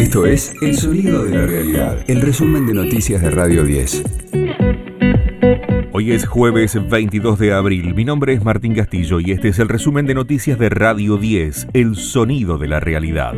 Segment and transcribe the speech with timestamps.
[0.00, 4.02] Esto es El Sonido de la Realidad, el resumen de noticias de Radio 10.
[5.92, 7.94] Hoy es jueves 22 de abril.
[7.94, 11.66] Mi nombre es Martín Castillo y este es el resumen de noticias de Radio 10,
[11.74, 13.34] El Sonido de la Realidad.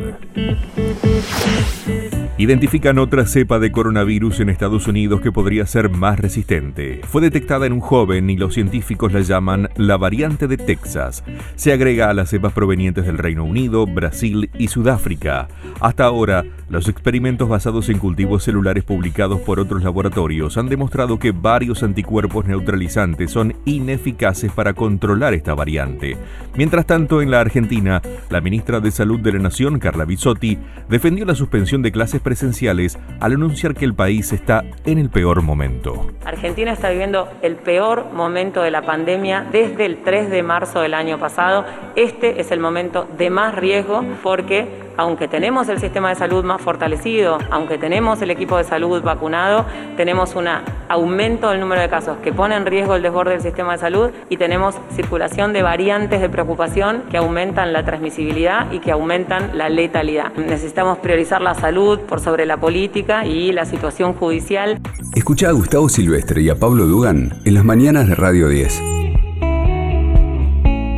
[2.38, 7.02] Identifican otra cepa de coronavirus en Estados Unidos que podría ser más resistente.
[7.06, 11.24] Fue detectada en un joven y los científicos la llaman la variante de Texas.
[11.56, 15.48] Se agrega a las cepas provenientes del Reino Unido, Brasil y Sudáfrica.
[15.78, 21.32] Hasta ahora, los experimentos basados en cultivos celulares publicados por otros laboratorios han demostrado que
[21.32, 26.16] varios anticuerpos neutralizantes son ineficaces para controlar esta variante.
[26.56, 30.56] Mientras tanto, en la Argentina, la ministra de Salud de la Nación, Carla Bizzotti,
[30.88, 35.42] defendió la suspensión de clases presenciales al anunciar que el país está en el peor
[35.42, 36.10] momento.
[36.24, 40.94] Argentina está viviendo el peor momento de la pandemia desde el 3 de marzo del
[40.94, 41.64] año pasado.
[41.96, 46.60] Este es el momento de más riesgo porque aunque tenemos el sistema de salud más
[46.60, 49.64] fortalecido, aunque tenemos el equipo de salud vacunado,
[49.96, 50.48] tenemos un
[50.88, 54.10] aumento del número de casos que pone en riesgo el desborde del sistema de salud
[54.28, 59.68] y tenemos circulación de variantes de preocupación que aumentan la transmisibilidad y que aumentan la
[59.68, 60.32] letalidad.
[60.34, 64.78] Necesitamos priorizar la salud por sobre la política y la situación judicial.
[65.14, 69.01] Escucha a Gustavo Silvestre y a Pablo Dugan en las mañanas de Radio 10.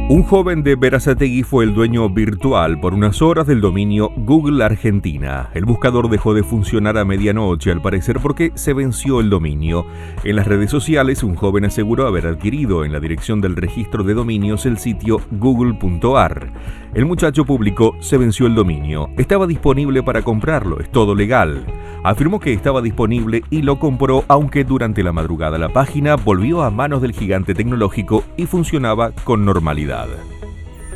[0.06, 5.48] Un joven de Berazategui fue el dueño virtual por unas horas del dominio Google Argentina.
[5.54, 9.86] El buscador dejó de funcionar a medianoche al parecer porque se venció el dominio.
[10.22, 14.12] En las redes sociales un joven aseguró haber adquirido en la dirección del registro de
[14.12, 16.52] dominios el sitio google.ar.
[16.92, 19.08] El muchacho publicó se venció el dominio.
[19.16, 21.64] Estaba disponible para comprarlo, es todo legal.
[22.04, 26.70] Afirmó que estaba disponible y lo compró aunque durante la madrugada la página volvió a
[26.70, 29.93] manos del gigante tecnológico y funcionaba con normalidad.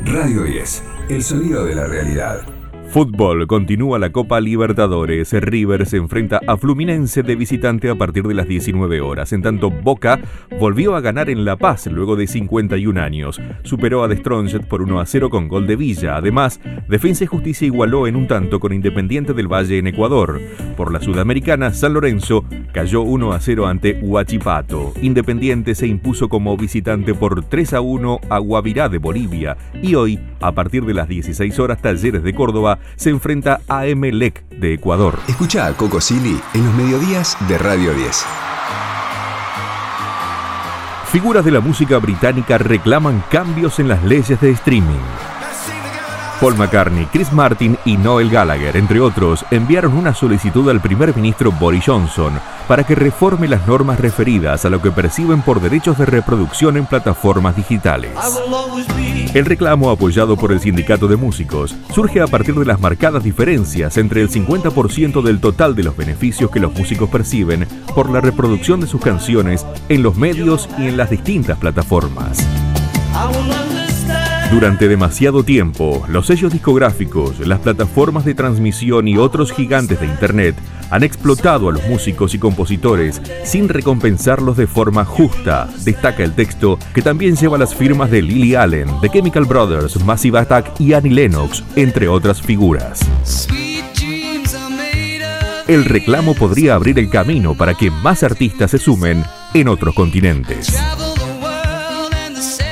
[0.03, 2.58] Radio 10, el sonido de la realidad.
[2.89, 5.31] Fútbol, continúa la Copa Libertadores.
[5.31, 9.31] River se enfrenta a Fluminense de visitante a partir de las 19 horas.
[9.31, 10.19] En tanto, Boca
[10.59, 13.39] volvió a ganar en La Paz luego de 51 años.
[13.61, 14.17] Superó a The
[14.67, 16.17] por 1 a 0 con gol de Villa.
[16.17, 20.41] Además, Defensa y Justicia igualó en un tanto con Independiente del Valle en Ecuador.
[20.75, 22.43] Por la Sudamericana, San Lorenzo
[22.73, 24.93] cayó 1 a 0 ante Huachipato.
[24.99, 29.57] Independiente se impuso como visitante por 3 a 1 a Guavirá de Bolivia.
[29.79, 34.47] Y hoy, a partir de las 16 horas, Talleres de Córdoba se enfrenta a Emelec
[34.49, 35.19] de Ecuador.
[35.27, 38.25] Escucha a Coco Silly en los mediodías de Radio 10.
[41.11, 45.18] Figuras de la música británica reclaman cambios en las leyes de streaming.
[46.39, 51.51] Paul McCartney, Chris Martin y Noel Gallagher, entre otros, enviaron una solicitud al primer ministro
[51.51, 56.05] Boris Johnson para que reforme las normas referidas a lo que perciben por derechos de
[56.05, 58.11] reproducción en plataformas digitales.
[59.33, 63.97] El reclamo, apoyado por el sindicato de músicos, surge a partir de las marcadas diferencias
[63.97, 68.79] entre el 50% del total de los beneficios que los músicos perciben por la reproducción
[68.79, 72.39] de sus canciones en los medios y en las distintas plataformas.
[74.51, 80.55] Durante demasiado tiempo, los sellos discográficos, las plataformas de transmisión y otros gigantes de Internet
[80.89, 86.79] han explotado a los músicos y compositores sin recompensarlos de forma justa, destaca el texto
[86.95, 91.11] que también lleva las firmas de Lily Allen, The Chemical Brothers, Massive Attack y Annie
[91.11, 93.01] Lennox, entre otras figuras.
[95.67, 99.23] El reclamo podría abrir el camino para que más artistas se sumen
[99.53, 100.75] en otros continentes.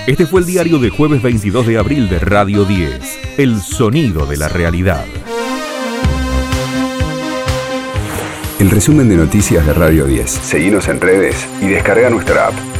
[0.07, 4.37] Este fue el diario de jueves 22 de abril de Radio 10, El Sonido de
[4.37, 5.03] la Realidad.
[8.57, 10.31] El resumen de noticias de Radio 10.
[10.31, 12.76] Seguimos en redes y descarga nuestra app.